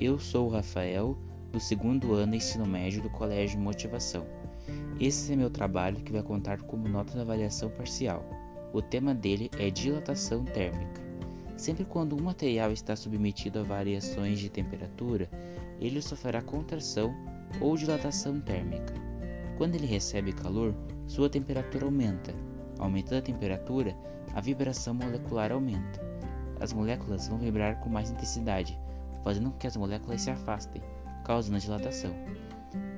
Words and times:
eu 0.00 0.18
sou 0.18 0.46
o 0.46 0.50
Rafael, 0.50 1.14
do 1.52 1.60
segundo 1.60 2.14
ano 2.14 2.34
ensino 2.34 2.64
médio 2.64 3.02
do 3.02 3.10
Colégio 3.10 3.60
Motivação. 3.60 4.24
Esse 4.98 5.34
é 5.34 5.36
meu 5.36 5.50
trabalho 5.50 6.00
que 6.00 6.10
vai 6.10 6.22
contar 6.22 6.62
como 6.62 6.88
nota 6.88 7.14
na 7.14 7.20
avaliação 7.20 7.68
parcial. 7.68 8.24
O 8.72 8.80
tema 8.80 9.14
dele 9.14 9.50
é 9.58 9.68
dilatação 9.68 10.42
térmica. 10.42 11.02
Sempre 11.54 11.84
quando 11.84 12.16
um 12.16 12.22
material 12.22 12.72
está 12.72 12.96
submetido 12.96 13.58
a 13.58 13.62
variações 13.62 14.38
de 14.38 14.48
temperatura, 14.48 15.28
ele 15.78 16.00
sofrerá 16.00 16.40
contração 16.40 17.14
ou 17.60 17.76
dilatação 17.76 18.40
térmica. 18.40 18.94
Quando 19.58 19.74
ele 19.74 19.86
recebe 19.86 20.32
calor, 20.32 20.74
sua 21.06 21.28
temperatura 21.28 21.84
aumenta. 21.84 22.32
Aumentando 22.78 23.18
a 23.18 23.22
temperatura, 23.22 23.94
a 24.32 24.40
vibração 24.40 24.94
molecular 24.94 25.52
aumenta. 25.52 26.00
As 26.58 26.72
moléculas 26.72 27.28
vão 27.28 27.38
vibrar 27.38 27.80
com 27.80 27.90
mais 27.90 28.10
intensidade, 28.10 28.78
fazendo 29.22 29.50
com 29.50 29.58
que 29.58 29.66
as 29.66 29.76
moléculas 29.76 30.22
se 30.22 30.30
afastem, 30.30 30.82
causando 31.24 31.56
a 31.56 31.60
dilatação. 31.60 32.12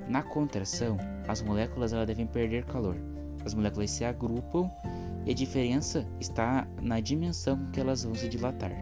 Na 0.08 0.22
contração, 0.22 0.98
as 1.28 1.42
moléculas 1.42 1.92
elas 1.92 2.06
devem 2.06 2.26
perder 2.26 2.64
calor. 2.64 2.96
As 3.44 3.54
moléculas 3.54 3.90
se 3.90 4.04
agrupam 4.04 4.70
e 5.24 5.30
a 5.30 5.34
diferença 5.34 6.06
está 6.20 6.66
na 6.80 7.00
dimensão 7.00 7.56
com 7.56 7.70
que 7.70 7.80
elas 7.80 8.04
vão 8.04 8.14
se 8.14 8.28
dilatar. 8.28 8.72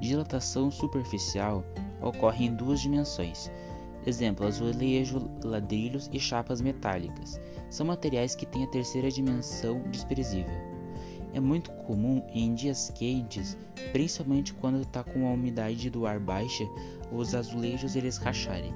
Dilatação 0.00 0.70
superficial 0.70 1.64
ocorre 2.00 2.46
em 2.46 2.54
duas 2.54 2.80
dimensões. 2.80 3.50
Exemplo, 4.06 4.46
azulejo, 4.46 5.28
ladrilhos 5.42 6.08
e 6.12 6.20
chapas 6.20 6.60
metálicas. 6.60 7.40
São 7.70 7.86
materiais 7.86 8.34
que 8.34 8.46
têm 8.46 8.64
a 8.64 8.68
terceira 8.68 9.10
dimensão 9.10 9.82
desprezível. 9.90 10.75
É 11.32 11.40
muito 11.40 11.70
comum 11.70 12.22
em 12.32 12.54
dias 12.54 12.90
quentes, 12.94 13.56
principalmente 13.92 14.54
quando 14.54 14.80
está 14.80 15.04
com 15.04 15.26
a 15.28 15.32
umidade 15.32 15.90
do 15.90 16.06
ar 16.06 16.18
baixa, 16.18 16.64
os 17.12 17.34
azulejos 17.34 17.94
eles 17.94 18.16
racharem. 18.16 18.74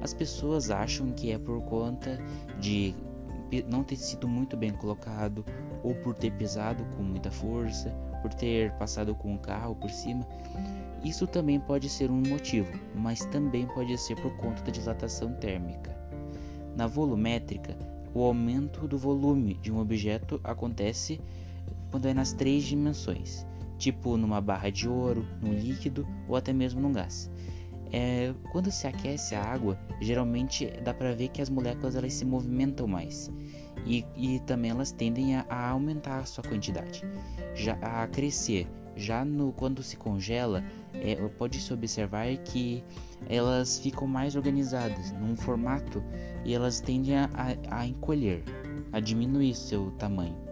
As 0.00 0.14
pessoas 0.14 0.70
acham 0.70 1.12
que 1.12 1.32
é 1.32 1.38
por 1.38 1.60
conta 1.62 2.18
de 2.60 2.94
não 3.68 3.82
ter 3.82 3.96
sido 3.96 4.28
muito 4.28 4.56
bem 4.56 4.72
colocado 4.72 5.44
ou 5.82 5.94
por 5.94 6.14
ter 6.14 6.32
pesado 6.32 6.84
com 6.96 7.02
muita 7.02 7.30
força, 7.30 7.90
por 8.22 8.32
ter 8.34 8.72
passado 8.72 9.14
com 9.14 9.34
o 9.34 9.38
carro 9.38 9.74
por 9.74 9.90
cima. 9.90 10.26
Isso 11.04 11.26
também 11.26 11.60
pode 11.60 11.88
ser 11.88 12.10
um 12.10 12.22
motivo, 12.28 12.70
mas 12.94 13.24
também 13.26 13.66
pode 13.66 13.96
ser 13.98 14.16
por 14.16 14.36
conta 14.36 14.62
da 14.62 14.70
dilatação 14.70 15.32
térmica. 15.34 15.96
Na 16.76 16.86
volumétrica, 16.86 17.76
o 18.14 18.22
aumento 18.22 18.86
do 18.86 18.98
volume 18.98 19.54
de 19.54 19.72
um 19.72 19.78
objeto 19.78 20.40
acontece 20.42 21.20
quando 21.90 22.06
é 22.06 22.14
nas 22.14 22.32
três 22.32 22.64
dimensões, 22.64 23.46
tipo 23.78 24.16
numa 24.16 24.40
barra 24.40 24.70
de 24.70 24.88
ouro, 24.88 25.26
num 25.40 25.52
líquido 25.52 26.06
ou 26.28 26.36
até 26.36 26.52
mesmo 26.52 26.80
num 26.80 26.92
gás. 26.92 27.30
É, 27.90 28.34
quando 28.52 28.70
se 28.70 28.86
aquece 28.86 29.34
a 29.34 29.42
água, 29.42 29.78
geralmente 30.00 30.66
dá 30.84 30.92
para 30.92 31.14
ver 31.14 31.28
que 31.28 31.40
as 31.40 31.48
moléculas 31.48 31.96
elas 31.96 32.12
se 32.12 32.24
movimentam 32.24 32.86
mais 32.86 33.30
e, 33.86 34.04
e 34.14 34.40
também 34.40 34.70
elas 34.70 34.92
tendem 34.92 35.36
a, 35.36 35.46
a, 35.48 35.70
aumentar 35.70 36.18
a 36.18 36.26
sua 36.26 36.44
quantidade, 36.44 37.02
já 37.54 37.74
a 37.80 38.06
crescer. 38.06 38.66
Já 38.94 39.24
no 39.24 39.52
quando 39.52 39.80
se 39.80 39.96
congela, 39.96 40.64
é, 40.92 41.14
pode 41.38 41.60
se 41.60 41.72
observar 41.72 42.36
que 42.38 42.82
elas 43.28 43.78
ficam 43.78 44.08
mais 44.08 44.34
organizadas 44.34 45.12
num 45.12 45.36
formato 45.36 46.02
e 46.44 46.52
elas 46.52 46.80
tendem 46.80 47.16
a, 47.16 47.30
a, 47.70 47.86
encolher, 47.86 48.42
a 48.92 48.98
diminuir 48.98 49.54
seu 49.54 49.92
tamanho 49.92 50.47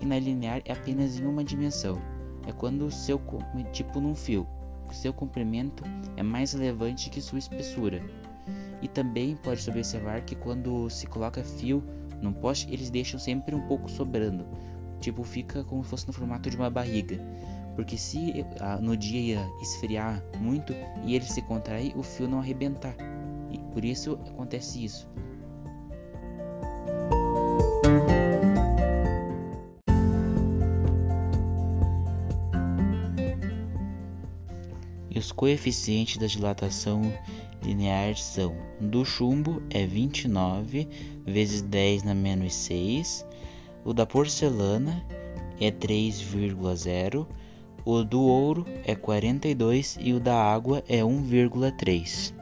e 0.00 0.06
na 0.06 0.18
linear 0.18 0.62
é 0.64 0.72
apenas 0.72 1.18
em 1.18 1.26
uma 1.26 1.44
dimensão. 1.44 2.00
É 2.46 2.52
quando 2.52 2.86
o 2.86 2.90
seu 2.90 3.20
tipo 3.72 4.00
num 4.00 4.14
fio. 4.14 4.46
Seu 4.92 5.12
comprimento 5.12 5.84
é 6.16 6.22
mais 6.22 6.52
relevante 6.52 7.10
que 7.10 7.20
sua 7.20 7.38
espessura. 7.38 8.02
E 8.82 8.88
também 8.88 9.36
pode-se 9.36 9.70
observar 9.70 10.22
que 10.22 10.34
quando 10.34 10.88
se 10.88 11.06
coloca 11.06 11.44
fio 11.44 11.84
num 12.20 12.32
poste, 12.32 12.72
eles 12.72 12.90
deixam 12.90 13.20
sempre 13.20 13.54
um 13.54 13.66
pouco 13.66 13.90
sobrando. 13.90 14.44
Tipo, 15.00 15.22
fica 15.22 15.62
como 15.64 15.84
se 15.84 15.90
fosse 15.90 16.06
no 16.06 16.12
formato 16.12 16.50
de 16.50 16.56
uma 16.56 16.70
barriga. 16.70 17.20
Porque 17.76 17.96
se 17.96 18.44
no 18.80 18.96
dia 18.96 19.46
esfriar 19.62 20.22
muito 20.38 20.74
e 21.04 21.14
ele 21.14 21.24
se 21.24 21.40
contrair, 21.42 21.96
o 21.96 22.02
fio 22.02 22.26
não 22.26 22.40
arrebentar. 22.40 22.94
E 23.50 23.58
por 23.72 23.84
isso 23.84 24.18
acontece 24.28 24.84
isso. 24.84 25.08
E 35.10 35.18
os 35.18 35.32
coeficientes 35.32 36.16
da 36.16 36.26
dilatação 36.26 37.02
linear 37.62 38.16
são: 38.16 38.56
do 38.80 39.04
chumbo 39.04 39.62
é 39.70 39.84
29 39.86 40.88
vezes 41.26 41.62
10 41.62 42.04
na 42.04 42.14
menos 42.14 42.54
6, 42.54 43.26
o 43.84 43.92
da 43.92 44.06
porcelana 44.06 45.04
é 45.60 45.70
3,0, 45.70 47.26
o 47.84 48.04
do 48.04 48.20
ouro 48.20 48.64
é 48.84 48.94
42 48.94 49.98
e 50.00 50.12
o 50.12 50.20
da 50.20 50.36
água 50.36 50.82
é 50.88 51.00
1,3. 51.00 52.34